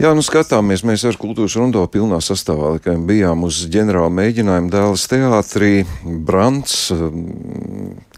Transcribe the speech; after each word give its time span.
Jā, 0.00 0.14
nu 0.16 0.22
skatāmies, 0.24 0.80
mēs 0.80 1.02
ar 1.04 1.16
kultūras 1.20 1.58
rondo 1.60 1.82
pilnā 1.92 2.22
sastāvā 2.24 2.78
bijām 3.04 3.42
uz 3.44 3.58
ģenerāla 3.68 4.08
mēģinājuma 4.16 4.72
dēls 4.72 5.04
teātrī. 5.12 5.72
Brants, 6.24 6.86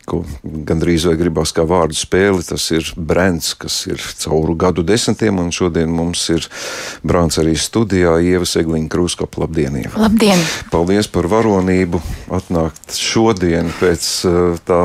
ko 0.07 0.23
gandrīz 0.43 1.07
vai 1.07 1.15
gribās 1.19 1.53
kā 1.55 1.65
vārdu 1.69 1.97
spēli. 1.97 2.43
Tas 2.47 2.69
ir 2.75 2.87
brands, 2.97 3.53
kas 3.59 3.81
ir 3.91 4.03
cauru 4.23 4.55
gadu 4.59 4.85
desmitiem, 4.87 5.39
un 5.43 5.53
šodien 5.55 5.91
mums 5.91 6.25
ir 6.35 6.47
brāns 7.07 7.39
arī 7.43 7.55
studijā 7.59 8.15
Ieva 8.23 8.47
Segliņa 8.49 8.91
Krūskapa. 8.93 9.43
Labdien! 9.45 9.79
Ieva. 9.83 10.05
Labdien! 10.05 10.43
Paldies 10.73 11.11
par 11.13 11.27
varonību 11.33 12.03
atnākt 12.35 12.97
šodien 12.99 13.71
pēc 13.79 14.09
uh, 14.29 14.61
tā 14.67 14.81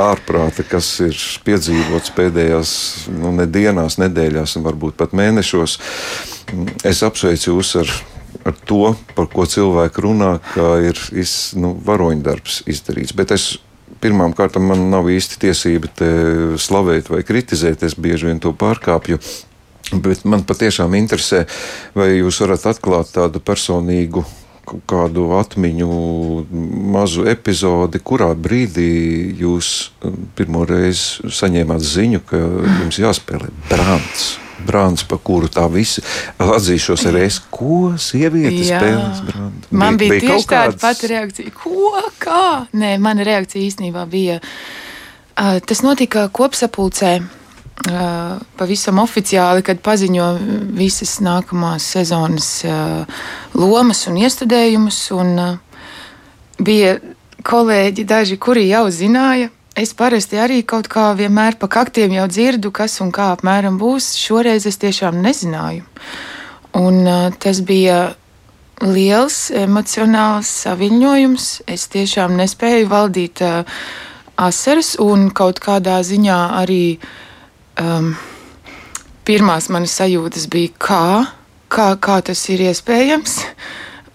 ārprāta, 0.00 0.64
kas 0.66 0.88
ir 1.04 1.16
piedzīvots 1.46 2.14
pēdējās 2.16 2.74
nu, 3.12 3.34
ne 3.36 3.46
dienās, 3.50 3.98
nedēļās 4.00 4.56
un 4.58 4.66
varbūt 4.68 4.96
pat 5.00 5.16
mēnešos. 5.16 5.78
Es 6.84 7.02
apsveicu 7.06 7.56
jūs 7.56 7.76
ar 7.80 7.92
ar 8.44 8.56
to, 8.66 8.94
par 9.16 9.28
ko 9.32 9.46
cilvēki 9.48 10.02
runā, 10.02 10.32
ka 10.54 10.76
ir 10.82 10.98
iz, 11.18 11.52
nu, 11.58 11.74
varoņdarbs 11.86 12.62
izdarīts. 12.70 13.14
Bet 13.16 13.34
es 13.34 13.56
pirmām 14.02 14.34
kārtām 14.36 14.66
man 14.72 14.88
nav 14.90 15.10
īsti 15.12 15.40
tiesība 15.44 15.90
te 15.94 16.10
slavēt 16.60 17.10
vai 17.12 17.22
kritizēt, 17.26 17.84
es 17.86 17.94
bieži 17.94 18.30
vien 18.30 18.42
to 18.42 18.54
pārkāpju. 18.56 19.20
Bet 19.92 20.24
man 20.24 20.46
patiešām 20.48 20.94
interesē, 20.96 21.44
vai 21.94 22.14
jūs 22.16 22.40
varat 22.42 22.64
atklāt 22.70 23.12
tādu 23.14 23.42
personīgu 23.44 24.24
kādu 24.88 25.28
atmiņu 25.38 25.88
mazu 26.94 27.26
epizodi, 27.30 28.00
kurā 28.02 28.32
brīdī 28.34 28.92
jūs 29.40 29.92
pirmo 30.38 30.66
reizi 30.68 31.32
saņēmāt 31.40 31.84
ziņu, 31.84 32.22
ka 32.28 32.40
jums 32.82 33.02
jāspēlē 33.02 33.52
brāns 33.70 34.32
brāns, 34.62 35.02
pa 35.08 35.18
kuru 35.18 35.48
tā 35.50 35.64
visi 35.72 36.02
atzīšos 36.38 37.06
arī 37.10 37.26
es, 37.26 37.40
ko 37.50 37.92
sievietes 37.98 38.70
spēlēs. 38.70 39.22
Man 39.74 39.98
bija, 40.00 40.14
bija 40.14 40.28
tieši 40.28 40.48
tāda 40.48 40.70
kāds... 40.70 40.82
pati 40.84 41.10
reakcija, 41.12 41.54
ko, 41.56 42.02
kā? 42.22 42.44
Nē, 42.78 42.94
mana 43.02 43.26
reakcija 43.26 43.64
īstenībā 43.66 44.04
bija, 44.10 44.38
uh, 44.38 45.58
tas 45.66 45.82
notika 45.82 46.28
kopsapulcē. 46.30 47.16
Uh, 47.82 48.38
pavisam 48.54 49.00
oficiāli, 49.02 49.64
kad 49.66 49.80
paziņo 49.82 50.26
visas 50.78 51.16
nākamās 51.24 51.88
sezonas 51.96 52.50
uh, 52.62 53.24
lomas 53.58 54.04
un 54.06 54.20
iestudējumus. 54.22 55.00
Un, 55.16 55.32
uh, 55.34 55.88
bija 56.62 57.00
kolēģi, 57.42 58.04
daži, 58.06 58.38
kuri 58.38 58.68
jau 58.68 58.86
zināja, 58.94 59.50
Es 59.72 59.94
parasti 59.96 60.36
arī 60.36 60.58
kaut 60.68 60.84
kā 60.92 61.14
vienmēr 61.16 61.54
pa 61.56 61.64
kaktiem 61.64 62.12
jau 62.12 62.26
dzirdu, 62.28 62.68
kas 62.76 62.98
un 63.00 63.08
kā 63.08 63.30
apmēram 63.32 63.78
būs. 63.80 64.10
Šoreiz 64.20 64.66
es 64.68 64.76
tiešām 64.76 65.16
nezināju. 65.24 65.86
Un, 66.76 66.98
uh, 67.08 67.30
tas 67.40 67.62
bija 67.64 68.12
liels 68.84 69.46
emocionāls 69.56 70.50
saviņojums. 70.66 71.46
Es 71.72 71.86
tiešām 71.88 72.36
nespēju 72.36 72.90
valdīt 72.92 73.40
uh, 73.46 73.64
asaras 74.36 74.98
un 75.00 75.30
kaut 75.32 75.62
kādā 75.64 76.02
ziņā 76.04 76.40
arī 76.60 76.98
um, 77.80 78.12
pirmās 79.28 79.70
manas 79.72 79.94
sajūtas 80.00 80.48
bija, 80.52 80.74
kā, 80.82 81.06
kā, 81.72 81.92
kā 82.02 82.18
tas 82.26 82.42
ir 82.52 82.66
iespējams. 82.68 83.38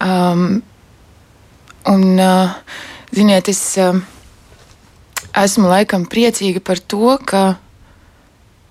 Um, 0.04 0.60
un, 1.88 2.06
uh, 2.20 2.54
ziniet, 3.14 3.50
es. 3.50 3.64
Uh, 3.80 3.98
esmu 5.44 5.68
laikam 5.70 6.06
priecīga 6.08 6.62
par 6.64 6.80
to, 6.80 7.16
ka 7.24 7.58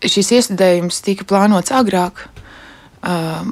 šis 0.03 0.33
iestudējums 0.38 1.02
tika 1.05 1.25
plānots 1.27 1.73
agrāk, 1.75 2.27
uh, 3.03 3.47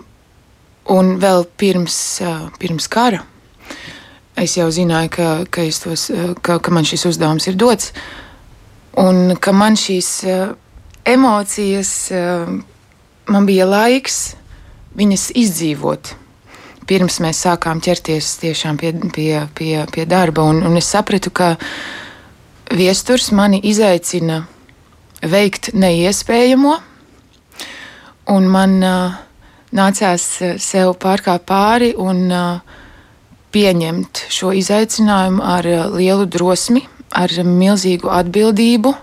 un 0.96 1.16
vēl 1.22 1.48
pirms, 1.58 1.98
uh, 2.24 2.46
pirms 2.62 2.90
kara. 2.92 3.24
Es 4.36 4.58
jau 4.58 4.68
zināju, 4.74 5.12
ka, 5.16 5.30
ka, 5.50 5.66
tos, 5.84 6.10
ka, 6.44 6.60
ka 6.60 6.76
man 6.76 6.88
šis 6.88 7.08
uzdevums 7.14 7.48
ir 7.48 7.56
dots, 7.60 7.94
un 9.00 9.38
ka 9.40 9.54
man 9.56 9.80
šīs 9.80 10.12
uh, 10.28 10.54
emocijas, 11.06 11.92
uh, 12.12 12.50
man 13.32 13.46
bija 13.46 13.68
laiks 13.70 14.36
viņas 14.96 15.30
izdzīvot. 15.36 16.16
Pirms 16.86 17.18
mēs 17.24 17.42
sākām 17.46 17.82
ķerties 17.82 18.36
tiešām 18.44 18.78
pie, 18.78 18.92
pie, 19.14 19.30
pie, 19.58 19.72
pie 19.92 20.06
darba, 20.06 20.46
un, 20.46 20.62
un 20.66 20.78
es 20.78 20.90
sapratu, 20.94 21.34
ka 21.34 21.56
Viesturs 22.76 23.30
mani 23.34 23.60
izaicina 23.70 24.40
veikt 25.22 25.72
neiespējamo, 25.78 26.74
un 28.34 28.48
man 28.50 28.76
uh, 28.82 29.16
nācās 29.76 30.26
sev 30.62 30.96
pārkāpt 31.02 31.46
pāri 31.50 31.92
un 31.98 32.26
uh, 32.34 32.82
pieņemt 33.54 34.26
šo 34.34 34.52
izaicinājumu 34.58 35.46
ar 35.46 35.70
uh, 35.70 35.84
lielu 35.94 36.26
drosmi, 36.30 36.86
ar 37.16 37.32
milzīgu 37.46 38.10
atbildību, 38.12 38.94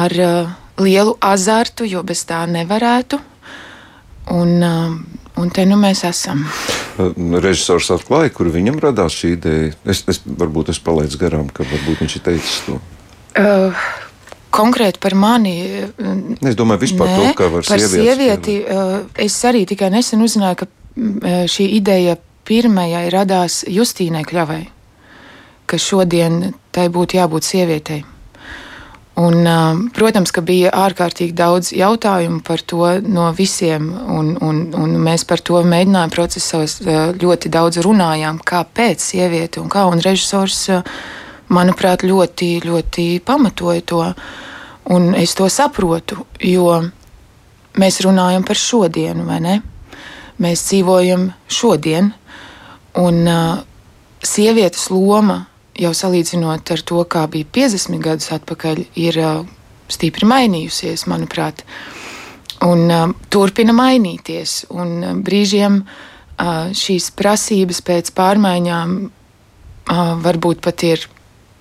ar 0.00 0.16
uh, 0.20 0.52
lielu 0.80 1.16
azartu, 1.20 1.86
jo 1.88 2.02
bez 2.06 2.24
tā 2.28 2.42
nevarētu. 2.50 3.20
Un, 4.30 4.56
uh, 4.62 5.20
Un 5.40 5.48
te 5.54 5.64
nu 5.64 5.78
mēs 5.80 6.02
esam. 6.08 6.42
Režisors 7.40 7.88
atklāja, 7.94 8.32
kur 8.34 8.50
viņam 8.52 8.80
radās 8.82 9.14
šī 9.16 9.34
ideja. 9.38 9.72
Es, 9.88 10.02
es 10.10 10.20
varbūt 10.24 10.72
es 10.74 10.80
palaidu 10.82 11.20
garām, 11.20 11.48
ka 11.54 11.64
varbūt 11.64 12.02
viņš 12.02 12.16
ir 12.18 12.24
teicis 12.26 12.58
to. 12.66 12.76
Uh, 13.38 13.84
konkrēti 14.52 15.00
par 15.00 15.16
mani. 15.16 15.54
Es 16.42 16.58
domāju, 16.58 16.82
vispār 16.84 17.12
nē, 17.12 17.16
to, 17.16 17.30
ka 17.38 17.48
var 17.54 17.64
par 17.70 17.84
sievieti. 17.84 18.58
Uh, 18.66 18.96
es 19.22 19.38
arī 19.48 19.64
tikai 19.70 19.88
nesen 19.94 20.24
uzzināju, 20.26 20.60
ka 20.60 20.68
uh, 20.68 21.42
šī 21.48 21.70
ideja 21.78 22.18
pirmajai 22.50 23.06
radās 23.14 23.62
Justīnai 23.70 24.26
Kļavai, 24.28 24.64
ka 25.70 25.80
šodien 25.80 26.50
tai 26.74 26.90
būtu 26.92 27.20
jābūt 27.20 27.46
sievietei. 27.46 28.02
Un, 29.18 29.42
protams, 29.92 30.30
ka 30.32 30.40
bija 30.46 30.70
ārkārtīgi 30.70 31.34
daudz 31.36 31.72
jautājumu 31.74 32.40
par 32.46 32.62
to 32.62 32.86
no 33.02 33.26
visiem, 33.36 33.90
un, 33.90 34.30
un, 34.40 34.60
un 34.78 34.94
mēs 35.02 35.26
par 35.28 35.42
to 35.44 35.60
mēģinājām 35.66 36.12
procesos 36.14 36.78
ļoti 37.18 37.50
daudz 37.52 37.82
runājām, 37.84 38.38
kāpēc 38.46 39.02
sieviete 39.02 39.60
un 39.60 39.68
kā. 39.72 39.82
Un 39.90 40.00
režisors, 40.04 40.62
manuprāt, 41.50 42.06
ļoti, 42.06 42.52
ļoti 42.64 43.08
pamatoja 43.26 43.84
to, 43.92 44.00
un 44.94 45.12
es 45.18 45.34
to 45.36 45.50
saprotu, 45.50 46.22
jo 46.46 46.78
mēs 47.82 48.00
runājam 48.06 48.46
par 48.46 48.62
šodienu, 48.62 49.26
vai 49.26 49.42
ne? 49.42 49.60
Mēs 50.40 50.64
dzīvojam 50.70 51.28
šodien, 51.50 52.14
un 52.96 53.26
sievietes 54.24 54.88
loma 54.94 55.42
jau 55.78 55.92
salīdzinot 55.94 56.72
ar 56.74 56.82
to, 56.86 57.02
kā 57.04 57.26
bija 57.30 57.48
50 57.60 58.02
gadus 58.04 58.30
atpakaļ, 58.34 58.84
ir 58.98 59.18
stipri 59.90 60.28
mainījusies, 60.28 61.06
manuprāt. 61.10 61.64
Un 62.64 62.90
turpina 63.32 63.72
mainīties. 63.72 64.64
Un 64.70 65.22
brīžiem 65.24 65.80
šīs 66.76 67.10
prasības 67.16 67.80
pēc 67.84 68.12
pārmaiņām 68.16 68.98
varbūt 70.24 70.60
pat 70.64 70.84
ir 70.88 71.06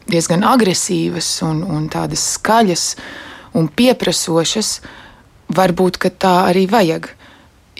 diezgan 0.09 0.43
agresīvas 0.47 1.29
un, 1.47 1.63
un 1.63 1.87
tādas 1.91 2.25
skaļas 2.35 2.85
un 3.57 3.69
pieprasošas. 3.69 4.79
Varbūt 5.55 5.97
tā 6.21 6.35
arī 6.49 6.67
vajag 6.69 7.09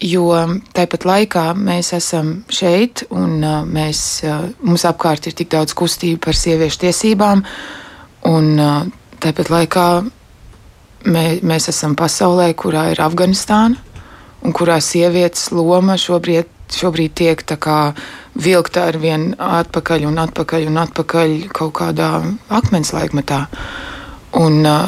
jo 0.02 0.30
tāpat 0.76 1.06
laikā 1.08 1.46
mēs 1.58 1.92
esam 1.98 2.40
šeit 2.52 3.04
un 3.10 3.40
uh, 3.44 3.62
mēs, 3.68 4.02
uh, 4.28 4.48
mums 4.64 4.86
apkārt 4.88 5.28
ir 5.28 5.36
tik 5.38 5.52
daudz 5.52 5.76
kustību 5.78 6.22
par 6.24 6.38
sieviešu 6.38 6.84
tiesībām, 6.86 7.44
un 8.30 8.50
uh, 8.60 8.88
tāpat 9.20 9.52
laikā 9.52 9.88
mē, 11.10 11.26
mēs 11.44 11.70
esam 11.72 11.96
pasaulē, 12.00 12.52
kurā 12.56 12.90
ir 12.94 13.04
Afganistāna 13.04 13.80
un 14.44 14.56
kurā 14.56 14.80
sievietes 14.84 15.50
loma 15.52 15.98
šobrīd, 16.00 16.48
šobrīd 16.72 17.16
tiek 17.18 17.44
vilkta 18.40 18.86
ar 18.88 18.98
vien 19.02 19.34
atpakaļ 19.36 20.06
un 20.08 20.22
atpakaļ 20.24 20.70
un 20.70 20.80
atpakaļ 20.86 21.36
kaut 21.52 21.74
kādā 21.82 22.12
akmens 22.48 22.94
laikmetā. 22.96 23.46
Un, 24.40 24.62
uh, 24.64 24.88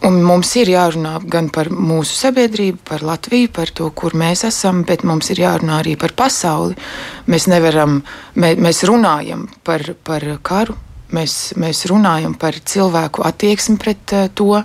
Un 0.00 0.22
mums 0.24 0.54
ir 0.56 0.70
jārunā 0.72 1.18
gan 1.28 1.50
par 1.52 1.68
mūsu 1.68 2.14
sabiedrību, 2.16 2.78
par 2.88 3.02
Latviju, 3.04 3.50
par 3.52 3.68
to, 3.76 3.90
kur 3.92 4.14
mēs 4.16 4.46
esam, 4.48 4.80
bet 4.88 5.04
mums 5.04 5.28
ir 5.34 5.42
jārunā 5.42 5.82
arī 5.82 5.92
par 6.00 6.14
pasauli. 6.16 6.76
Mēs 7.28 7.46
nevaram, 7.52 7.98
mē, 8.40 8.54
mēs 8.64 8.80
runājam 8.88 9.44
par, 9.66 9.84
par 10.06 10.24
karu, 10.40 10.78
mēs, 11.12 11.52
mēs 11.60 11.84
runājam 11.92 12.32
par 12.40 12.56
cilvēku 12.56 13.26
attieksmi 13.28 13.76
pret 13.82 14.16
uh, 14.16 14.30
to. 14.32 14.64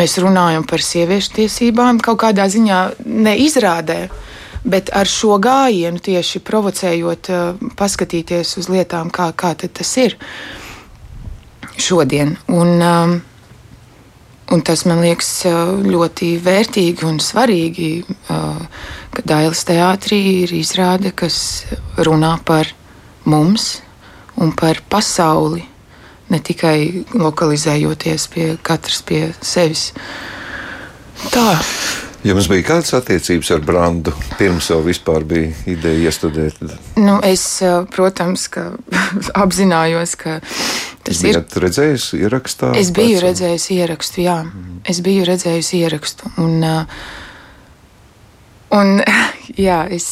Mēs 0.00 0.16
runājam 0.20 0.64
par 0.68 0.80
sieviešu 0.84 1.36
tiesībām, 1.42 2.00
kaut 2.04 2.22
kādā 2.24 2.48
ziņā 2.48 2.80
neizrādē, 3.04 4.00
bet 4.64 4.88
ar 4.96 5.08
šo 5.08 5.36
gājienu 5.44 6.00
tieši 6.08 6.40
provocējot, 6.44 7.34
uh, 7.36 7.72
paskatīties 7.76 8.56
uz 8.62 8.72
lietām, 8.72 9.12
kā, 9.12 9.28
kā 9.36 9.52
tas 9.60 9.96
ir 10.00 10.16
šodien. 11.76 12.38
Un, 12.48 12.78
um, 12.80 13.18
Un 14.58 14.64
tas 14.66 14.80
man 14.90 14.98
liekas 15.04 15.28
ļoti 15.86 16.32
vērtīgi 16.42 17.04
un 17.06 17.20
svarīgi, 17.22 17.90
ka 18.26 19.22
Dailas 19.22 19.60
teātrī 19.68 20.18
ir 20.40 20.54
izrāde, 20.58 21.12
kas 21.14 21.36
runā 22.02 22.32
par 22.42 22.66
mums 23.22 23.76
un 24.34 24.50
par 24.58 24.80
pasauli, 24.90 25.62
ne 26.34 26.42
tikai 26.42 27.04
lokalizējoties 27.14 28.26
pie 28.34 28.48
katras 28.66 28.98
pie 29.06 29.28
sevis. 29.46 29.92
Tā. 31.30 31.46
Jums 32.26 32.50
bija 32.50 32.66
kādas 32.72 32.90
attiecības 32.98 33.54
ar 33.54 33.62
Brandu 33.62 34.16
pirms 34.40 34.72
jau 34.72 34.80
vispār 34.82 35.22
bija 35.22 35.54
ideja 35.70 36.10
iestudēt? 36.10 36.58
Nu, 36.98 37.20
es, 37.22 37.46
protams, 37.94 38.50
ka 38.50 38.72
apzinājos, 39.44 40.18
ka 40.18 40.40
tas 41.06 41.22
ir. 41.24 41.38
Jūs 41.38 41.60
redzējis 41.64 42.06
ierakstā? 42.18 42.72
Es 42.78 42.92
biju 42.94 43.20
redzējis 43.22 43.68
ierakstu, 43.76 44.22
jā. 44.24 44.38
Mm. 44.46 44.80
Es 44.88 45.00
biju 45.04 45.26
redzējis 45.28 45.72
ierakstu. 45.78 46.32
Un, 46.44 46.64
un 48.78 48.94
jā, 49.68 49.82
es. 49.94 50.10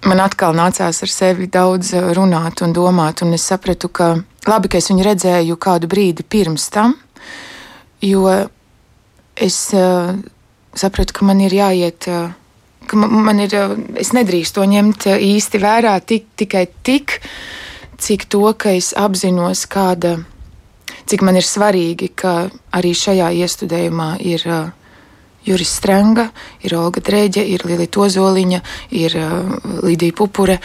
Man 0.00 0.22
atkal 0.24 0.54
nācās 0.56 1.02
ar 1.04 1.10
sevi 1.12 1.50
daudz 1.52 1.92
runāt 2.16 2.62
un 2.64 2.72
domāt, 2.72 3.20
un 3.20 3.36
es 3.36 3.44
sapratu, 3.44 3.90
ka 3.92 4.14
labi, 4.48 4.70
ka 4.72 4.80
es 4.80 4.88
viņu 4.88 5.04
redzēju 5.04 5.58
kādu 5.60 5.90
brīdi 5.92 6.24
pirms 6.24 6.70
tam, 6.72 6.94
jo 8.00 8.24
es 9.36 9.58
uh, 9.76 10.14
sapratu, 10.72 11.18
ka 11.18 11.28
man 11.28 11.44
ir 11.44 11.52
jāiet. 11.52 12.08
Uh, 12.08 12.30
ka 12.90 12.98
man 12.98 13.40
ir, 13.42 13.54
es 14.00 14.10
nedrīkstu 14.16 14.60
to 14.60 14.66
ņemt 14.66 15.06
īsti 15.14 15.62
vērā 15.62 15.94
tik, 16.02 16.30
tikai 16.40 16.64
tik, 16.86 17.20
cik 18.00 18.26
to, 18.32 18.42
ka 18.56 18.72
es 18.76 18.92
apzinos, 18.96 19.66
kāda, 19.70 20.16
cik 21.06 21.24
man 21.26 21.38
ir 21.38 21.46
svarīgi, 21.46 22.10
ka 22.16 22.50
arī 22.76 22.92
šajā 22.96 23.30
iestudējumā 23.44 24.10
ir 24.24 24.44
uh, 24.48 24.60
Juris 25.46 25.76
Strenga, 25.78 26.30
ir 26.64 26.76
Olga 26.76 27.02
Dreģe, 27.04 27.44
ir 27.44 27.64
Lilita 27.68 28.04
Ozoliņa, 28.06 28.60
ir 28.96 29.16
uh, 29.20 29.56
Lidija 29.84 30.16
Pupure, 30.16 30.60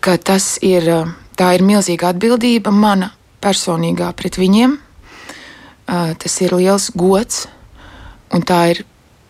ka 0.00 0.16
tas 0.20 0.56
ir, 0.62 0.88
uh, 0.92 1.12
tā 1.36 1.54
ir 1.56 1.66
milzīga 1.66 2.12
atbildība 2.12 2.72
mana 2.72 3.12
personīgā 3.42 4.12
pret 4.16 4.40
viņiem. 4.40 4.78
Uh, 5.88 6.12
tas 6.20 6.42
ir 6.44 6.52
liels 6.52 6.92
gods 6.92 7.46
Un 8.34 8.44
tā 8.44 8.60
ir 8.72 8.82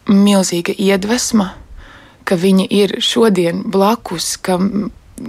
milzīga 0.09 0.75
iedvesma, 0.75 1.53
ka 2.27 2.37
viņi 2.39 2.67
ir 2.81 2.97
šodien 3.05 3.63
blakus, 3.71 4.37
ka, 4.43 4.59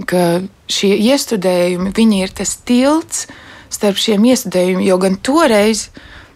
ka 0.06 0.42
šie 0.70 0.94
iestudējumi 1.10 1.92
ir 2.20 2.32
tas 2.34 2.56
tilts 2.66 3.26
starp 3.70 3.98
šiem 3.98 4.24
iestudējumiem, 4.30 4.86
jo 4.86 4.98
gan 4.98 5.16
toreiz 5.16 5.88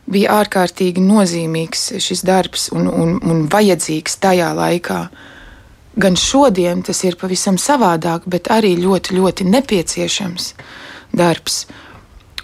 bija 0.07 0.39
ārkārtīgi 0.41 1.03
nozīmīgs 1.03 1.95
šis 2.03 2.25
darbs 2.27 2.69
un, 2.75 2.89
un, 2.89 3.17
un 3.23 3.47
vajadzīgs 3.51 4.19
tajā 4.21 4.51
laikā. 4.57 5.01
Gan 5.95 6.19
šodien 6.19 6.83
tas 6.83 7.05
ir 7.07 7.17
pavisam 7.17 7.57
savādāk, 7.61 8.27
bet 8.27 8.51
arī 8.51 8.75
ļoti, 8.81 9.15
ļoti 9.15 9.47
nepieciešams 9.47 10.53
darbs. 11.15 11.65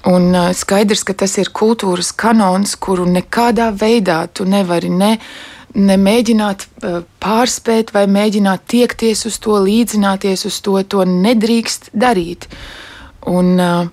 Un 0.09 0.31
uh, 0.33 0.51
skaidrs, 0.57 1.03
ka 1.05 1.13
tas 1.13 1.35
ir 1.37 1.51
kultūras 1.53 2.15
kanons, 2.17 2.77
kuru 2.81 3.05
nekādā 3.11 3.69
veidā 3.77 4.23
tu 4.33 4.47
nevari 4.49 4.89
ne, 4.89 5.17
ne 5.75 5.97
mēģināt 6.01 6.67
uh, 6.67 7.01
pārspēt 7.23 7.93
vai 7.95 8.07
mēģināt 8.11 8.67
tiekties 8.71 9.27
uz 9.29 9.39
to, 9.43 9.59
līdzināties 9.65 10.47
uz 10.49 10.61
to. 10.65 10.77
To 10.83 11.05
nedrīkst 11.07 11.91
darīt. 11.95 12.49
Un 13.31 13.55
uh, 13.61 13.87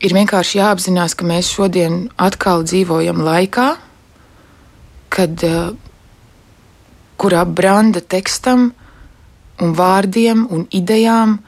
ir 0.00 0.14
vienkārši 0.16 0.60
jāapzinās, 0.60 1.16
ka 1.18 1.28
mēs 1.28 1.50
šodien 1.52 2.06
atkal 2.16 2.64
dzīvojam 2.64 3.20
laikā, 3.26 3.68
kad, 5.12 5.44
uh, 5.44 5.74
kurā 7.18 7.44
branda 7.44 8.00
tekstam 8.00 8.70
un 9.58 9.74
vārdiem 9.74 10.46
un 10.54 10.68
idejām 10.70 11.38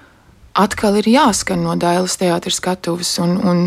atkal 0.59 0.99
ir 0.99 1.07
jāskan 1.09 1.63
no 1.63 1.77
Dailas 1.79 2.19
teātras 2.21 2.59
skatuves. 2.59 3.13
Un, 3.23 3.39
un 3.39 3.65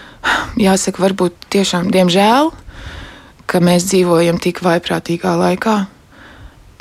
jāsaka, 0.66 1.02
varbūt 1.06 1.48
tiešām 1.54 1.92
diemžēl, 1.94 2.52
ka 3.54 3.62
mēs 3.62 3.86
dzīvojam 3.86 4.40
tik 4.42 4.64
vaiprātīgā 4.66 5.36
laikā. 5.38 5.76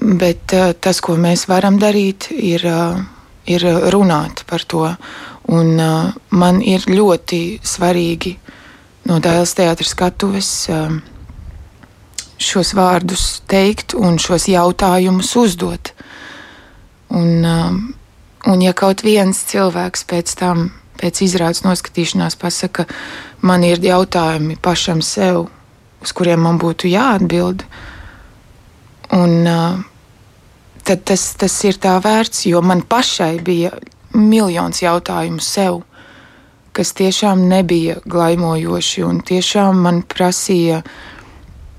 Bet 0.02 0.56
uh, 0.58 0.74
tas, 0.74 1.00
ko 1.06 1.16
mēs 1.22 1.46
varam 1.48 1.78
darīt, 1.80 2.32
ir, 2.34 2.66
uh, 2.66 2.98
ir 3.46 3.68
runāt 3.94 4.44
par 4.50 4.66
to. 4.66 4.88
Un, 5.54 5.74
uh, 5.78 6.12
man 6.34 6.62
ir 6.66 6.90
ļoti 6.90 7.62
svarīgi 7.62 8.34
no 9.08 9.22
Dailas 9.22 9.54
teātras 9.54 9.94
skatuves 9.94 10.52
uh, 10.74 10.98
šos 12.42 12.74
vārdus 12.76 13.44
teikt 13.48 13.94
un 13.94 14.18
šos 14.20 14.50
jautājumus 14.50 15.36
uzdot. 15.40 15.94
Un, 17.14 17.30
uh, 17.46 17.84
Un 18.44 18.60
ja 18.60 18.74
kaut 18.76 19.06
viens 19.06 19.38
cilvēks 19.48 20.02
pēc 20.10 20.34
tam, 20.36 20.66
pēc 21.00 21.22
izrādes 21.24 21.64
noskatīšanās, 21.64 22.36
pasaka, 22.40 22.84
man 23.40 23.64
ir 23.64 23.80
jautājumi 23.80 24.58
pašam 24.60 25.00
sev, 25.00 25.46
uz 26.04 26.12
kuriem 26.16 26.44
man 26.44 26.60
būtu 26.62 26.92
jāatbild, 26.92 27.64
un 29.16 29.34
uh, 29.48 29.82
tad 30.84 31.04
tas, 31.08 31.24
tas 31.40 31.56
ir 31.64 31.80
tā 31.82 31.96
vērts, 32.04 32.46
jo 32.50 32.62
man 32.66 32.84
pašai 32.88 33.38
bija 33.46 33.72
miljons 34.14 34.84
jautājumu 34.84 35.42
sev, 35.42 35.82
kas 36.74 36.94
tiešām 36.98 37.48
nebija 37.50 38.00
glaimojoši 38.10 39.04
un 39.06 39.22
tiešām 39.26 39.82
man 39.86 40.02
prasīja 40.10 40.82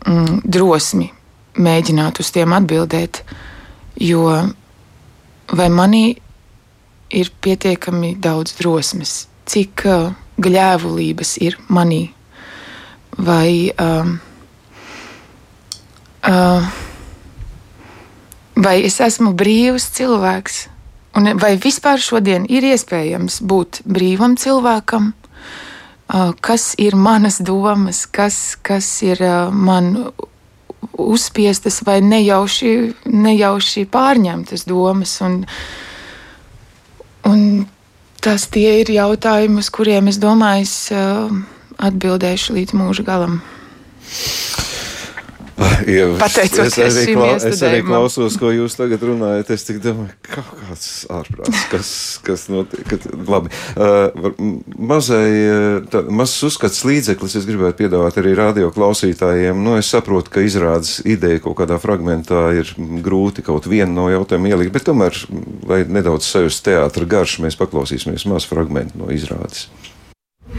mm, 0.07 0.43
drosmi 0.45 1.11
mēģināt 1.55 2.21
uz 2.23 2.31
tiem 2.35 2.55
atbildēt, 2.57 3.23
jo 4.01 4.27
vai 5.55 5.69
manī 5.71 6.05
ir 7.15 7.31
pietiekami 7.45 8.15
daudz 8.23 8.57
drosmes, 8.59 9.25
cik 9.47 9.85
uh, 9.87 10.13
gļēvulības 10.41 11.37
ir 11.45 11.59
manī. 11.69 12.09
Vai, 13.15 13.71
um, 13.79 14.17
uh, 16.27 16.67
vai 18.57 18.77
es 18.87 18.99
esmu 19.01 19.35
brīvs 19.39 19.87
cilvēks, 19.95 20.57
un 21.19 21.31
vai 21.39 21.55
vispār 21.63 22.03
šodien 22.03 22.49
ir 22.51 22.67
iespējams 22.73 23.39
būt 23.47 23.85
brīvam 23.87 24.35
cilvēkam? 24.41 25.13
Uh, 26.05 26.35
kas 26.45 26.75
ir 26.79 26.99
manas 26.99 27.39
domas, 27.41 28.05
kas, 28.07 28.59
kas 28.63 28.91
ir 29.07 29.23
uh, 29.25 29.49
man 29.55 30.11
uzspiestas 31.01 31.81
vai 31.87 32.01
nejauši, 32.05 32.75
nejauši 33.09 33.87
pārņemtas 33.91 34.67
domas. 34.69 35.17
Un, 35.25 35.43
Un 37.25 37.65
tas 38.21 38.45
tie 38.53 38.83
ir 38.83 38.91
jautājumi, 38.93 39.63
uz 39.63 39.71
kuriem 39.73 40.11
es 40.13 40.19
domāju, 40.21 40.67
es 40.67 40.75
uh, 40.93 41.33
atbildēšu 41.79 42.59
līdz 42.59 42.77
mūža 42.79 43.07
galam. 43.07 43.41
Ja, 45.87 46.09
Pateicoties 46.19 46.75
es 46.83 46.97
arī, 46.99 47.13
klau, 47.15 47.27
es 47.37 47.61
arī 47.63 47.81
klausos, 47.87 48.35
ko 48.41 48.51
jūs 48.51 48.75
tagad 48.75 49.03
runājat. 49.07 49.53
Es 49.55 49.63
domāju, 49.69 50.11
ka 50.27 50.41
kaut 50.41 50.63
kāds 50.65 50.89
ārprāts, 51.15 51.61
kas, 51.71 51.91
kas 52.27 52.47
notiek. 52.51 52.83
Kad, 52.91 53.07
labi, 53.31 53.53
uh, 53.79 54.33
mazai, 54.75 55.29
tā, 55.93 56.03
mazs 56.11 56.43
uzskats 56.49 56.83
līdzeklis 56.89 57.39
es 57.39 57.47
gribētu 57.47 57.85
piedāvāt 57.85 58.19
arī 58.23 58.35
radio 58.39 58.73
klausītājiem. 58.75 59.63
Nu, 59.63 59.77
es 59.79 59.93
saprotu, 59.95 60.35
ka 60.35 60.43
izrādes 60.43 60.99
ideja 61.07 61.45
kaut 61.45 61.61
kādā 61.63 61.79
fragmentā 61.83 62.49
ir 62.59 62.75
grūti 63.05 63.47
kaut 63.47 63.71
vienu 63.71 63.95
no 63.95 64.11
jautājumiem 64.11 64.57
ielikt, 64.57 64.75
bet 64.75 64.89
tomēr, 64.91 65.23
lai 65.71 65.85
nedaudz 65.87 66.27
sajust 66.35 66.67
teātra 66.67 67.07
garšu, 67.07 67.47
mēs 67.47 67.61
paklausīsimies 67.61 68.27
maz 68.31 68.49
fragmentu 68.51 68.99
no 69.05 69.13
izrādes. 69.15 69.69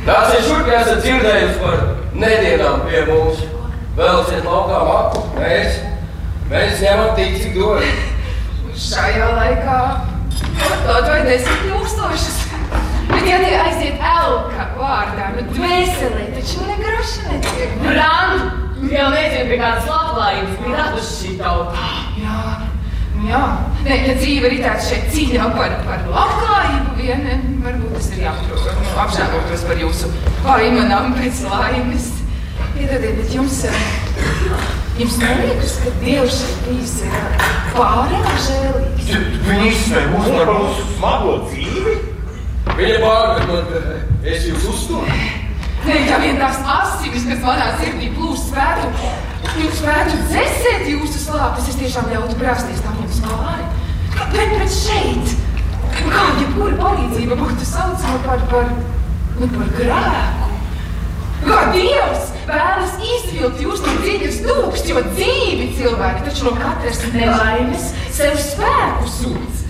Nāciet 0.04 0.44
šurp, 0.46 0.68
ja 0.70 0.82
esat 0.84 1.00
dzirdējuši 1.06 1.62
par 1.62 1.86
nedienām 2.20 2.84
pie 2.86 3.06
mums 3.08 3.40
vēlaties 3.96 4.44
laukā 4.44 4.82
maku, 4.90 5.24
mēs, 5.40 5.80
mēs 6.52 6.84
ņemam 6.84 7.16
cik 7.16 7.56
dod. 7.56 7.88
Šajā 8.76 9.32
laikā 9.38 9.80
vai 10.86 11.22
desmit 11.30 11.64
tūkstošus. 11.70 12.42
Bet, 13.06 13.24
ja 13.30 13.38
tie 13.40 13.56
aiziet 13.62 14.02
elka 14.02 14.68
vārdā, 14.76 15.32
nu 15.38 15.46
dvēselē, 15.54 16.28
taču 16.36 16.66
ne 16.68 16.78
graša 16.82 17.28
netiek. 17.30 17.76
Brand, 17.86 18.64
jau 18.92 19.10
nezinu, 19.14 19.50
pie 19.52 19.60
kādas 19.62 19.90
labklājības 19.90 20.56
bija 20.64 20.80
raduši 20.82 21.14
šī 21.20 21.36
tauta. 21.40 21.90
Jā, 22.20 22.40
jā. 23.30 23.42
Ne, 23.86 23.98
ja 24.08 24.16
dzīve 24.20 24.52
ir 24.54 24.64
tāds 24.64 24.90
šeit 24.90 25.12
cīņā 25.14 25.50
par, 25.56 25.76
par 25.86 26.06
labklājību 26.12 26.96
vien, 27.00 27.28
varbūt 27.66 27.96
tas 27.98 28.10
ir 28.14 28.24
jāpaprot, 28.26 28.66
nu, 28.80 28.96
apžēlotos 29.06 29.66
par 29.70 29.84
jūsu 29.84 30.12
vaimanām 30.46 31.14
pēc 31.20 31.44
laimes. 31.50 32.12
Piedodiet, 32.76 33.16
bet 33.22 33.32
jums, 33.32 33.62
eh, 33.70 33.78
jums 35.00 35.16
neliekas, 35.22 35.78
ka 35.84 35.94
Dievs 36.02 36.42
ir 36.44 36.58
bijis 36.66 36.98
eh, 37.08 37.48
pārāk 37.76 38.28
žēlīgs? 38.50 39.14
Viņš 39.48 39.66
izsmeļ 39.70 40.12
mūs 40.12 40.30
par 40.34 40.52
mūsu 40.52 40.86
smago 40.98 41.38
dzīvi? 41.48 41.96
Viņa 42.76 43.00
pārmet 43.00 43.50
man, 43.52 44.06
es 44.28 44.48
jūs 44.50 44.68
uzturu. 44.74 45.18
Ne, 45.86 46.00
ja 46.10 46.18
vien 46.18 46.40
tās 46.42 46.58
asinis, 46.66 47.28
kas 47.30 47.44
manā 47.46 47.68
sirdī 47.78 48.10
plūst, 48.16 48.50
spētu, 48.50 48.75
jūs 49.62 49.80
spētu 49.80 50.20
dzēsēt 50.30 50.88
jūsu 50.92 51.22
slāpes, 51.26 51.70
es 51.72 51.80
tiešām 51.80 52.10
ļautu 52.12 52.38
brāzties 52.40 52.84
tam 52.86 52.98
jums 53.02 53.22
pāri. 53.26 53.68
Bet, 54.16 54.56
bet 54.56 54.72
šeit, 54.72 55.36
kā 56.00 56.24
jebkura 56.40 56.78
palīdzība 56.80 57.38
būtu 57.40 57.68
saucama 57.68 58.20
par, 58.26 58.46
par, 58.52 58.72
nu, 59.40 59.50
par 59.56 59.72
grēku. 59.78 60.52
Kā 61.46 61.60
Dievs 61.76 62.32
vēlas 62.48 62.96
izvilkt 63.06 63.62
jūs 63.62 63.84
no 63.86 63.94
dziļas 64.02 64.40
dūks, 64.46 64.86
jo 64.90 65.04
dzīvi 65.12 65.68
cilvēki 65.78 66.26
taču 66.30 66.48
no 66.48 66.56
katras 66.58 67.04
nelaimes 67.14 67.92
sev 68.16 68.40
spēku 68.42 69.12
sūdz. 69.20 69.64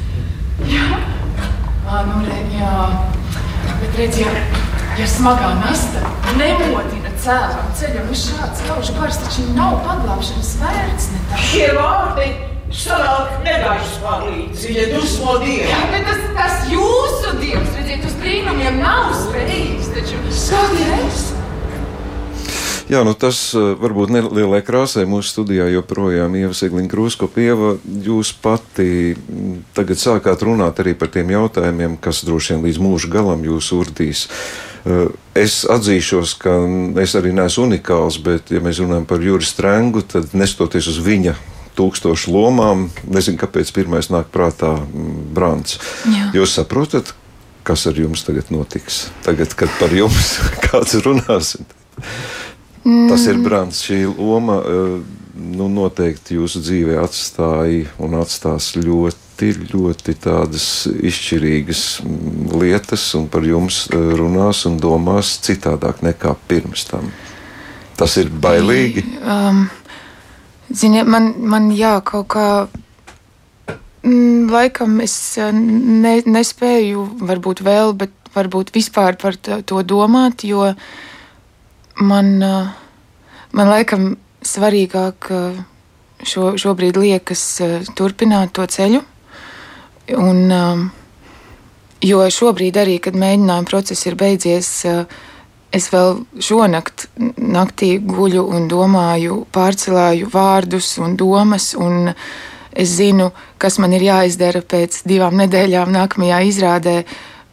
Jā, 0.72 1.02
Ā, 1.86 2.00
nu, 2.08 2.22
re, 2.26 2.38
jā. 2.56 2.70
Bet 3.82 4.00
redziet, 4.00 4.56
ja 4.98 5.06
smagā 5.10 5.52
nasta 5.60 6.02
nemodina 6.40 7.05
cēlām 7.26 7.70
ceļam 7.80 8.10
uz 8.14 8.26
šāds 8.30 8.66
kaužu 8.68 8.94
bars, 9.00 9.18
taču 9.24 9.46
nav 9.56 9.80
paglābšanas 9.86 10.52
vērts 10.62 11.08
ne 11.14 11.22
tā. 11.30 11.40
Šie 11.50 11.70
vārdi 11.74 12.28
sanāk 12.76 13.40
negaišs 13.46 13.96
palīdzi, 14.04 14.74
ja 14.76 14.90
dusmo 14.92 15.38
Dievu. 15.42 15.70
Jā, 15.72 15.80
bet 15.94 16.06
tas, 16.10 16.20
tas 16.38 16.68
jūsu 16.70 17.38
dievs, 17.40 17.72
redziet, 17.80 18.06
uz 18.06 18.18
brīnumiem 18.20 18.78
nav 18.82 19.16
spējīgs, 19.24 19.90
taču 19.96 20.20
kādreiz. 20.52 21.24
Jā, 22.86 23.02
nu 23.02 23.16
tas 23.18 23.40
eh, 23.58 23.72
varbūt 23.82 24.14
nelielai 24.14 24.62
krāsai 24.62 25.08
mūsu 25.10 25.32
studijā 25.32 25.66
joprojām 25.74 26.36
Ieva 26.38 26.54
Segliņa 26.54 26.92
Krūskopieva. 26.92 27.72
Jūs 28.06 28.36
pati 28.44 29.16
mm, 29.16 29.56
tagad 29.74 29.98
sākāt 29.98 30.46
runāt 30.46 30.84
arī 30.84 30.94
par 30.94 31.10
tiem 31.16 31.34
jautājumiem, 31.34 31.98
kas 31.98 32.22
droši 32.28 32.54
vien 32.54 32.68
līdz 32.68 32.84
mūža 32.86 33.10
galam 33.18 33.42
jūs 33.50 33.72
urdīs. 33.74 34.28
Eh, 34.30 34.75
Es 35.36 35.64
atzīšos, 35.66 36.36
ka 36.38 36.54
es 37.02 37.16
arī 37.18 37.32
neesmu 37.34 37.66
unikāls, 37.66 38.20
bet, 38.22 38.52
ja 38.54 38.62
mēs 38.62 38.80
runājam 38.84 39.08
par 39.10 39.24
Juris 39.24 39.50
Strengu, 39.56 40.04
tad 40.06 40.36
nestoties 40.38 40.92
uz 40.92 41.00
viņa 41.02 41.34
tūkstošu 41.76 42.32
lomām, 42.32 42.88
nezinu, 43.10 43.40
kāpēc 43.42 43.72
pirmais 43.76 44.12
nāk 44.14 44.30
prātā 44.34 44.72
mm, 44.78 45.16
Brants. 45.36 45.80
Jā. 46.08 46.30
Jūs 46.38 46.56
saprotat, 46.60 47.12
kas 47.68 47.88
ar 47.90 48.00
jums 48.00 48.24
tagad 48.28 48.52
notiks? 48.54 49.08
Tagad, 49.26 49.58
kad 49.58 49.74
par 49.82 49.94
jums 49.96 50.36
kāds 50.68 50.96
runās. 51.04 51.56
Tas 52.86 53.26
ir 53.26 53.42
Brants. 53.42 53.82
Šī 53.88 54.04
loma 54.06 54.62
eh, 54.62 54.98
nu, 55.58 55.68
noteikti 55.74 56.38
jūsu 56.38 56.62
dzīvē 56.64 57.00
atstāja 57.02 57.90
un 58.06 58.20
atstās 58.22 58.76
ļoti, 58.78 59.25
ļoti 59.44 60.16
tādas 60.24 60.88
izšķirīgas 60.88 62.02
lietas, 62.56 63.04
un 63.18 63.28
par 63.28 63.44
jums 63.44 63.86
eh, 63.92 63.98
runās 64.16 64.66
un 64.70 64.78
domās 64.80 65.36
citādāk 65.44 66.02
nekā 66.06 66.36
pirms 66.48 66.86
tam. 66.90 67.12
Tas 67.96 68.18
ir 68.18 68.30
bailīgi. 68.30 69.04
Um, 69.24 69.70
ziniet, 70.72 71.08
man, 71.08 71.34
man 71.40 71.72
jā, 71.72 72.02
kaut 72.04 72.28
kā. 72.34 72.68
mm, 74.04 74.52
Laikam 74.52 75.00
es 75.02 75.38
uh, 75.40 75.52
ne, 75.52 76.22
nespēju, 76.26 77.06
varbūt 77.22 77.64
vēl, 77.64 77.94
bet 77.94 78.12
varbūt 78.36 78.74
vispār 78.76 79.16
par 79.16 79.36
to, 79.40 79.82
domāt, 79.84 80.44
jo 80.44 80.74
man, 82.04 82.32
uh, 82.44 82.72
man 83.56 83.72
laikam 83.72 84.16
svarīgāk 84.46 85.32
šo, 86.24 86.54
šobrīd 86.60 87.00
liekas 87.00 87.44
turpināt 87.98 88.54
to 88.54 88.68
ceļu. 88.68 89.02
Un, 90.14 90.52
um, 90.54 90.84
jo 92.06 92.26
šobrīd 92.30 92.78
arī, 92.78 93.00
kad 93.02 93.18
mēģinājuma 93.18 93.70
process 93.70 94.06
ir 94.06 94.18
beidzies, 94.20 94.70
uh, 94.86 95.06
es 95.76 95.88
vēl 95.92 96.20
šonakt 96.44 97.08
naktī 97.42 97.96
guļu 98.00 98.46
un 98.56 98.68
domāju, 98.72 99.44
pārcelāju 99.56 100.30
vārdus 100.34 100.96
un 101.02 101.16
domas, 101.20 101.74
un 101.76 102.14
es 102.76 102.96
zinu, 103.00 103.32
kas 103.58 103.80
man 103.82 103.96
ir 103.96 104.06
jāizdara 104.06 104.62
pēc 104.62 105.02
divām 105.08 105.38
nedēļām 105.42 105.94
nākamajā 105.96 106.44
izrādē. 106.52 107.00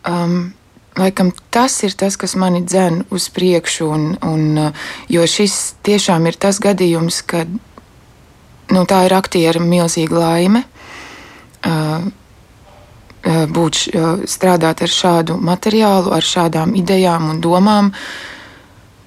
Um, 0.09 0.53
Laikam 0.93 1.31
tas 1.49 1.73
ir 1.87 1.95
tas, 1.97 2.19
kas 2.21 2.35
mani 2.37 2.59
dzen 2.69 2.99
uz 3.17 3.31
priekšu, 3.33 3.87
un, 3.89 4.03
un, 4.29 4.43
uh, 4.61 4.89
jo 5.09 5.25
šis 5.25 5.79
tiešām 5.89 6.27
ir 6.29 6.37
tas 6.37 6.59
gadījums, 6.61 7.23
kad 7.25 7.49
nu, 7.49 8.83
tā 8.85 8.99
ir 9.07 9.15
aktiera 9.17 9.63
milzīga 9.65 10.21
laime. 10.21 10.67
Uh, 11.65 12.11
būt, 13.23 13.79
š- 13.79 13.93
uh, 13.95 14.23
strādāt 14.27 14.83
ar 14.83 14.91
šādu 14.91 15.37
materiālu, 15.39 16.13
ar 16.13 16.23
šādām 16.27 16.75
idejām 16.79 17.31
un 17.31 17.41
domām, 17.41 17.93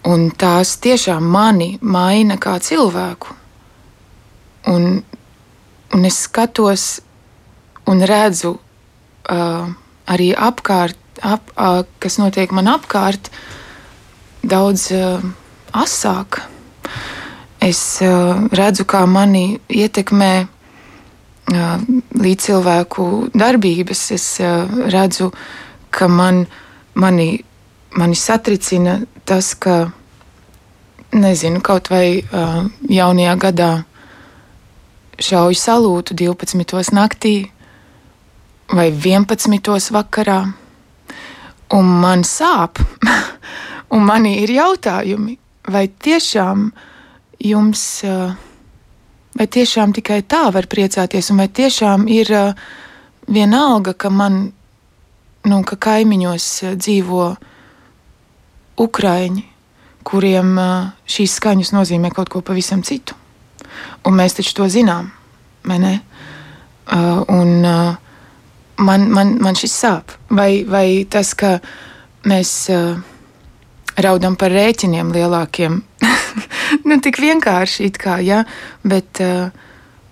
un 0.05 0.29
tās 0.31 0.77
tiešām 0.79 1.23
mani 1.23 1.77
maina 1.81 2.37
kā 2.37 2.55
cilvēku. 2.59 3.33
Un, 4.71 5.03
un 5.93 6.05
es 6.05 6.21
skatos 6.25 7.01
un 7.85 8.01
redzu 8.01 8.55
uh, 8.55 9.67
arī 10.07 10.31
apkārt, 10.33 10.97
ap, 11.21 11.51
uh, 11.57 11.83
kas 11.99 12.17
notiek 12.21 12.51
man 12.51 12.69
apkārt, 12.71 13.29
daudz 14.45 14.91
uh, 14.93 15.21
asāk. 15.73 16.41
Es 17.61 18.01
uh, 18.05 18.47
redzu, 18.53 18.85
kā 18.85 19.05
mani 19.09 19.59
ietekmē 19.69 20.47
uh, 21.53 21.81
līdzcilvēku 22.21 23.07
darbības. 23.33 24.05
Es 24.15 24.27
redzu, 24.93 25.31
ka 25.89 26.07
man, 26.07 26.45
mani, 26.93 27.29
mani 27.97 28.15
satricina 28.19 28.99
tas, 29.25 29.53
ka 29.55 29.85
nezinu, 31.15 31.61
kaut 31.63 31.89
vai 31.89 32.19
jaunajā 32.91 33.35
gadā 33.39 33.69
šauju 35.21 35.55
salūtu 35.55 36.15
12. 36.17 36.91
naktī 36.95 37.35
vai 38.73 38.89
11. 38.91 39.91
vakarā, 39.95 40.41
un 41.75 41.91
man 42.01 42.25
sāp, 42.27 42.81
un 43.95 44.03
man 44.05 44.25
ir 44.27 44.51
jautājumi, 44.51 45.37
vai 45.71 45.87
tiešām 45.87 46.69
jums, 47.45 47.85
uh, 48.05 48.35
vai 49.35 49.47
tiešām 49.51 49.93
tikai 49.95 50.21
tā 50.23 50.47
var 50.53 50.67
priecāties, 50.71 51.31
un 51.31 51.43
vai 51.43 51.49
tiešām 51.51 52.07
ir 52.11 52.31
uh, 52.33 52.53
vienalga, 53.27 53.93
ka 53.93 54.09
man, 54.09 54.39
nu, 55.45 55.59
ka 55.67 55.75
kaimiņos 55.75 56.47
uh, 56.63 56.77
dzīvo 56.79 57.27
Ukraiņi, 58.85 59.43
kuriem 60.05 60.55
uh, 60.59 60.89
šīs 61.09 61.37
skaņas 61.39 61.73
nozīmē 61.75 62.11
kaut 62.15 62.31
ko 62.31 62.41
pavisam 62.45 62.83
citu. 62.85 63.17
Un 64.05 64.15
mēs 64.15 64.37
taču 64.37 64.55
to 64.59 64.67
zinām, 64.71 65.09
vai 65.67 65.79
ne? 65.81 65.95
Uh, 66.85 67.23
un 67.33 67.65
uh, 67.65 67.95
man, 68.77 69.09
man, 69.11 69.35
man 69.41 69.57
šis 69.57 69.73
sāp. 69.73 70.13
Vai, 70.29 70.63
vai 70.67 71.05
tas, 71.09 71.33
ka 71.33 71.57
mēs 72.29 72.53
uh, 72.73 72.95
raudam 74.01 74.35
par 74.39 74.53
rēķiniem 74.53 75.11
lielākiem, 75.15 75.79
nu 76.87 76.99
tik 77.03 77.19
vienkārši 77.21 77.89
it 77.89 77.99
kā, 78.01 78.19
ja? 78.23 78.43
bet 78.83 79.21
uh, 79.23 79.49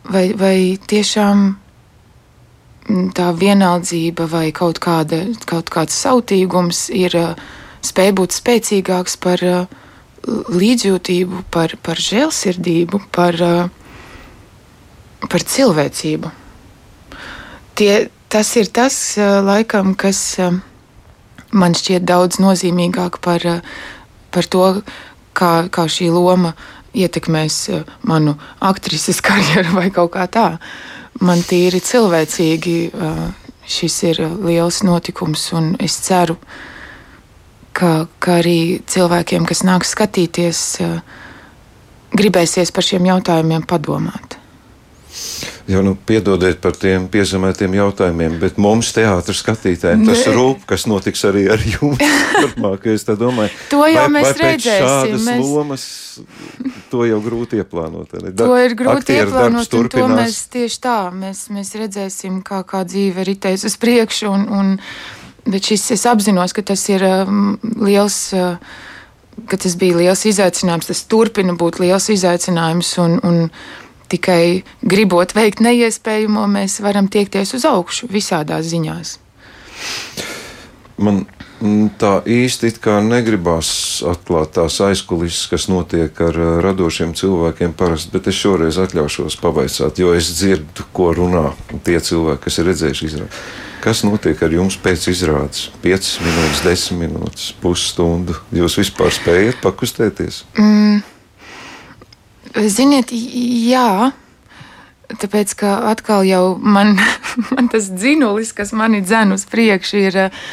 vai, 0.10 0.32
vai 0.38 0.58
tiešām 0.78 1.44
mm, 1.54 3.08
tā 3.18 3.32
vienaldzība 3.38 4.28
vai 4.32 4.48
kaut, 4.56 4.82
kāda, 4.84 5.26
kaut 5.50 5.72
kāds 5.74 5.98
sautīgums 6.06 6.88
ir 6.94 7.16
uh, 7.20 7.48
spēj 7.84 8.14
būt 8.20 8.36
spēcīgāks 8.36 9.18
par 9.24 9.44
uh, 9.48 9.80
līdzjūtību, 10.24 11.44
par, 11.52 11.76
par 11.84 12.00
žēlsirdību, 12.00 13.02
par, 13.12 13.36
par 15.28 15.44
cilvēcību. 15.54 16.32
Tie, 17.76 17.92
tas 18.32 18.54
ir 18.56 18.70
tas, 18.72 18.96
laikam, 19.20 19.92
kas 20.00 20.22
man 21.52 21.76
šķiet 21.76 22.06
daudz 22.08 22.40
nozīmīgāk 22.40 23.20
par, 23.24 23.44
par 24.32 24.48
to, 24.48 24.64
kā, 25.36 25.68
kā 25.74 25.88
šī 25.90 26.10
loma 26.14 26.54
ietekmēs 26.94 27.58
uh, 27.74 27.88
manu 28.10 28.36
aktrises 28.62 29.22
karjeru 29.28 29.78
vai 29.78 29.90
kaut 29.94 30.14
kā 30.18 30.28
tā. 30.32 30.50
Man 31.22 31.44
tīri 31.46 31.82
cilvēcīgi 31.84 32.78
uh, 32.90 33.26
šis 33.70 33.98
ir 34.10 34.22
liels 34.44 34.82
notikums, 34.84 35.46
un 35.56 35.74
es 35.80 35.98
ceru, 36.04 36.38
ka, 37.74 38.08
ka 38.20 38.40
arī 38.42 38.82
cilvēkiem, 38.90 39.46
kas 39.50 39.64
nāk 39.68 39.86
skatīties, 39.88 40.64
uh, 40.84 40.98
gribēsies 42.14 42.74
par 42.74 42.86
šiem 42.86 43.10
jautājumiem 43.10 43.66
padomāt. 43.70 44.33
Jā, 45.64 45.80
nu, 45.80 45.94
piedodiet 45.96 46.58
par 46.60 46.76
tiem 46.76 47.06
piezemētiem 47.08 47.78
jautājumiem, 47.78 48.34
bet 48.42 48.58
mums, 48.60 48.90
teātris 48.92 49.40
skatītājiem, 49.40 50.02
tas 50.10 50.26
rūp, 50.28 50.66
kas 50.68 50.84
notiks 50.92 51.24
arī 51.30 51.46
ar 51.54 51.62
jums. 51.64 52.02
turpmāk, 52.44 52.88
es 52.92 53.06
domāju, 53.08 53.54
To 53.72 53.86
jau 53.88 54.04
mēs 54.12 54.28
vai 54.28 54.34
redzēsim, 54.42 54.84
Šādas 54.84 55.28
mēs- 55.30 55.44
lomas, 55.48 55.86
to 56.92 57.06
jau 57.08 57.20
grūti 57.24 57.62
ieplānot. 57.64 58.12
Da- 58.12 58.34
To 58.44 58.58
ir 58.60 58.76
grūti 58.76 59.16
ieplānot, 59.22 59.78
un 59.80 59.92
to 59.94 60.08
mēs 60.12 60.42
tieši 60.52 60.80
tā 60.84 60.98
mēs, 61.16 61.46
mēs 61.56 61.72
redzēsim, 61.80 62.42
kā, 62.44 62.60
kā 62.68 62.84
dzīve 62.84 63.24
ritēs 63.32 63.64
uz 63.70 63.78
priekšu. 63.80 64.34
Un, 64.34 64.44
un, 64.52 64.74
bet 65.48 65.72
šis 65.72 65.94
es 65.96 66.04
apzinos, 66.12 66.52
ka 66.52 66.66
tas 66.74 66.84
ir 66.92 67.08
um, 67.08 67.56
liels, 67.80 68.18
uh, 68.36 68.60
ka 69.48 69.56
tas 69.56 69.80
bija 69.80 69.96
liels 70.02 70.26
izaicinājums, 70.28 70.92
tas 70.92 71.06
turpina 71.08 71.56
būt 71.56 71.80
liels 71.80 72.12
izaicinājums. 72.12 72.92
Un, 73.00 73.18
un 73.24 73.40
tikai 74.14 74.64
gribot 74.86 75.36
veikt 75.36 75.64
neiespējamo, 75.64 76.46
mēs 76.52 76.80
varam 76.86 77.10
tiekties 77.12 77.56
uz 77.58 77.68
augšu 77.70 78.10
visādās 78.14 78.70
ziņās. 78.72 79.18
Man 81.04 81.24
mm, 81.64 81.90
tā 82.00 82.14
īsti 82.30 82.72
negribās 83.08 84.04
atklāt 84.06 84.54
tās 84.60 84.80
aizkulisēs, 84.86 85.50
kas 85.50 85.68
notiek 85.72 86.22
ar 86.22 86.38
ā, 86.38 86.50
radošiem 86.64 87.16
cilvēkiem 87.18 87.74
parasti, 87.74 88.14
bet 88.14 88.30
es 88.30 88.38
šoreiz 88.38 88.78
atļaušos 88.78 89.40
pavaicāt, 89.42 90.00
jo 90.00 90.14
es 90.14 90.30
dzirdu, 90.38 90.86
ko 90.94 91.14
runā 91.18 91.54
tie 91.84 92.00
cilvēki, 92.00 92.44
kas 92.46 92.60
ir 92.60 92.70
redzējuši 92.72 93.10
izrādi. 93.10 93.44
Kas 93.84 94.00
notiek 94.08 94.40
ar 94.46 94.54
jums 94.54 94.78
pēc 94.80 95.10
izrādes? 95.12 95.66
5 95.84 96.12
minūtes, 96.24 96.62
10 96.64 97.02
minūtes, 97.02 97.50
pusstundu. 97.60 98.38
Jūs 98.56 98.78
vispār 98.80 99.12
spējat 99.12 99.60
pakustēties? 99.66 100.46
Ziniet, 102.54 103.10
jā. 103.14 104.14
Tāpēc, 105.14 105.54
ka 105.58 105.74
atkal 105.90 106.24
jau 106.26 106.56
man, 106.58 106.96
man 107.54 107.70
tas 107.72 107.90
dzinulis, 107.92 108.54
kas 108.54 108.74
mani 108.78 109.02
dzen 109.02 109.34
uz 109.36 109.46
priekšu, 109.50 110.02
ir 110.10 110.18
eh, 110.28 110.44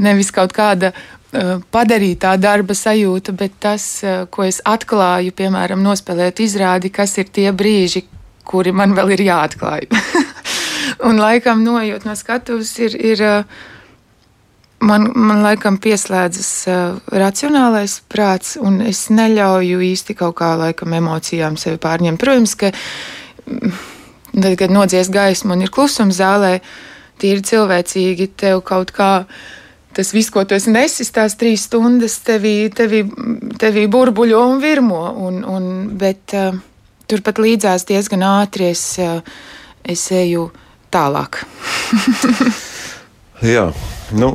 nevis 0.00 0.32
kaut 0.34 0.54
kāda 0.56 0.92
eh, 0.92 1.58
padarītā 1.72 2.34
darba 2.40 2.76
sajūta, 2.76 3.34
bet 3.36 3.58
tas, 3.60 3.84
eh, 4.04 4.24
ko 4.32 4.46
es 4.48 4.62
atklāju, 4.68 5.34
piemēram, 5.36 5.84
nospēlēt 5.84 6.40
izrādi, 6.44 6.92
kas 6.92 7.18
ir 7.20 7.28
tie 7.28 7.50
brīži, 7.52 8.06
kuri 8.48 8.72
man 8.72 8.96
vēl 8.96 9.14
ir 9.16 9.26
jāatklāj. 9.28 9.88
Un 11.08 11.20
laikam 11.20 11.62
nojūt 11.64 12.08
no 12.08 12.16
skatuves 12.18 12.72
ir. 12.80 12.96
ir 12.96 13.28
Man, 14.82 15.06
man 15.14 15.44
laikam 15.44 15.76
pieslēdzas 15.78 16.50
uh, 16.66 16.96
racionālais 17.14 18.00
prāts, 18.10 18.56
un 18.58 18.80
es 18.82 19.04
neļauju 19.14 19.82
īsti 19.92 20.16
kaut 20.18 20.34
kā 20.40 20.52
laikam 20.58 20.96
emocijām 20.96 21.58
sevi 21.60 21.78
pārņemt. 21.82 22.18
Protams, 22.18 22.56
ka 22.58 22.72
mm, 22.72 23.76
tad, 24.34 24.56
kad 24.58 24.74
nodzies 24.74 25.12
gaisma 25.12 25.54
un 25.54 25.62
ir 25.62 25.70
klusums 25.70 26.18
zālē, 26.18 26.56
tīri 27.22 27.44
cilvēcīgi 27.46 28.32
tev 28.42 28.64
kaut 28.66 28.90
kā. 28.96 29.12
Tas 29.92 30.10
viss, 30.16 30.32
ko 30.32 30.42
tu 30.48 30.56
esi 30.56 30.72
nesis, 30.72 31.12
tās 31.12 31.36
trīs 31.38 31.68
stundas, 31.68 32.16
tevī, 32.24 32.56
tevī, 32.72 33.04
tevī 33.60 33.86
burbuļo 33.92 34.44
un 34.54 34.62
virmo. 34.62 35.02
Un, 35.28 35.42
un, 35.46 35.72
bet 36.00 36.34
uh, 36.34 36.56
turpat 37.06 37.38
līdzās 37.44 37.84
diezgan 37.86 38.24
ātri 38.24 38.72
es, 38.72 38.86
uh, 39.04 39.20
es 39.84 40.06
eju 40.16 40.48
tālāk. 40.92 41.42
Jā, 43.54 43.68
nu, 44.16 44.32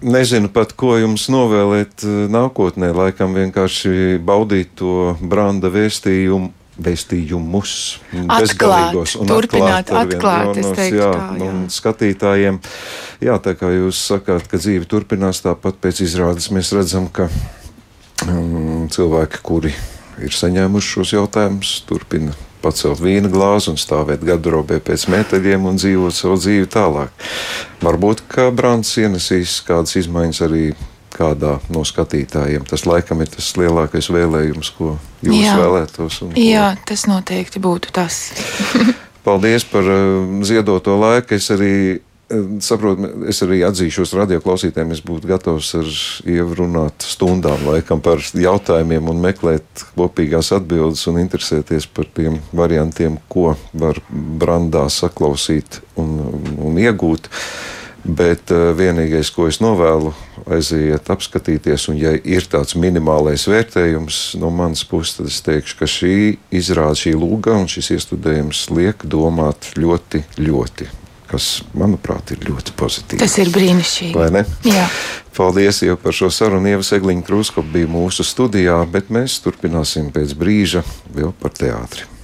nezinu 0.00 0.48
pat, 0.52 0.72
ko 0.78 0.96
jums 1.00 1.26
novēlēt 1.32 2.04
ā, 2.04 2.14
nākotnē. 2.32 2.92
Laikam 2.96 3.36
vienkārši 3.36 4.20
baudīt 4.24 4.76
to 4.80 5.16
branda 5.20 5.72
vēstījumu. 5.72 6.52
Vēstījumus, 6.76 7.70
bezgalīgos 8.28 9.14
un 9.16 9.30
turpināt 9.30 9.88
atklāt 9.88 10.50
atklāt, 10.52 10.74
teiktu 10.76 10.98
jā, 10.98 11.06
tā, 11.08 11.28
jā. 11.40 11.46
un 11.48 11.62
skatītājiem. 11.72 12.58
Jā, 13.24 13.38
tā 13.40 13.54
kā 13.56 13.70
jūs 13.72 14.02
sakāt, 14.10 14.44
ka 14.50 14.60
dzīve 14.60 14.84
turpinās 14.84 15.40
tāpat 15.40 15.80
pēc 15.80 16.02
izrādes, 16.04 16.50
mēs 16.52 16.74
redzam, 16.76 17.08
ka 17.08 17.30
um, 18.28 18.84
cilvēki, 18.92 19.40
kuri 19.40 19.72
ir 20.20 20.36
saņēmuši 20.36 20.92
šos 20.98 21.16
jautājumus, 21.16 21.78
turpina 21.88 22.36
pacelt 22.66 23.00
vīna 23.02 23.30
glāzi 23.32 23.70
un 23.72 23.78
stāvēt 23.80 24.26
garderobē 24.26 24.80
pēc 24.90 25.06
metāļiem 25.14 25.70
un 25.70 25.78
dzīvot 25.80 26.14
savu 26.18 26.36
dzīvi 26.42 26.66
tālāk. 26.74 27.26
Varbūt, 27.86 28.26
ka 28.34 28.50
Brāns 28.50 28.90
ienesīs 29.00 29.60
kādas 29.66 29.94
izmaiņas 30.02 30.42
arī 30.48 30.66
kādā 31.16 31.54
no 31.72 31.80
skatītājiem. 31.88 32.66
Tas 32.68 32.82
laikam 32.84 33.22
ir 33.24 33.30
tas 33.32 33.46
lielākais 33.56 34.10
vēlējums, 34.12 34.68
ko 34.76 34.98
jūs 35.24 35.38
Jā. 35.46 35.54
vēlētos. 35.62 36.18
ko- 36.20 36.32
Jā, 36.36 36.66
tas 36.84 37.06
noteikti 37.08 37.62
būtu 37.64 37.94
tas. 37.96 38.18
Paldies 39.26 39.64
par 39.64 39.88
uh, 39.88 40.26
ziedoto 40.44 40.98
laiku. 41.00 41.34
Es 41.38 41.48
arī 41.54 41.72
saprotu, 42.64 43.06
es 43.30 43.38
arī 43.44 43.60
atzīšos 43.66 44.14
radioklausītājiem, 44.18 44.94
es 44.96 45.02
būtu 45.06 45.30
gatavs 45.30 45.70
ar 45.78 45.90
Ievu 46.26 46.58
runāt 46.62 47.06
stundām 47.06 47.62
laikam 47.68 48.02
par 48.02 48.22
jautājumiem 48.34 49.12
un 49.12 49.22
meklēt 49.22 49.86
kopīgās 49.98 50.50
atbildes 50.56 51.06
un 51.10 51.20
interesēties 51.22 51.86
par 51.86 52.10
tiem 52.16 52.40
variantiem, 52.56 53.20
ko 53.30 53.54
var 53.72 54.02
brandā 54.10 54.88
saklausīt 54.90 55.80
un, 56.00 56.18
un 56.58 56.82
iegūt. 56.82 57.30
Bet 58.06 58.52
uh, 58.54 58.68
vienīgais, 58.78 59.32
ko 59.34 59.48
es 59.50 59.56
novēlu, 59.58 60.12
aiziet, 60.54 61.08
apskatīties, 61.10 61.88
un, 61.90 61.96
ja 61.98 62.12
ir 62.14 62.46
tāds 62.46 62.76
minimālais 62.78 63.48
vērtējums 63.50 64.36
no 64.38 64.52
manas 64.54 64.84
puses, 64.86 65.16
tad 65.18 65.32
es 65.32 65.40
teikšu, 65.42 65.78
ka 65.80 65.90
šī 65.90 66.12
izrāda, 66.54 66.94
šī 67.02 67.16
lūga 67.18 67.56
un 67.58 67.66
šis 67.70 67.96
iestudējums 67.96 68.68
liek 68.78 69.02
domāt 69.10 69.72
ļoti, 69.74 70.22
ļoti, 70.38 70.86
kas, 71.30 71.60
manuprāt, 71.76 72.32
ir 72.34 72.42
ļoti 72.48 72.74
pozitīvi. 72.78 73.20
Tas 73.22 73.36
ir 73.42 73.52
brīnišķīgi. 73.54 74.44
Paldies 75.36 75.82
jau 75.84 75.98
par 76.00 76.16
šo 76.16 76.30
sarunu. 76.32 76.70
Ieva 76.72 76.86
Segliņa 76.86 77.26
Kruskop 77.26 77.68
bija 77.72 77.90
mūsu 77.92 78.24
studijā, 78.24 78.78
bet 78.90 79.12
mēs 79.12 79.40
turpināsim 79.44 80.08
pēc 80.14 80.36
brīža 80.38 80.84
vēl 81.12 81.34
par 81.40 81.52
teātri. 81.56 82.15